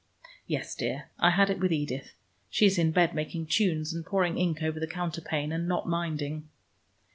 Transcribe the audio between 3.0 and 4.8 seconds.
making tunes and pouring ink over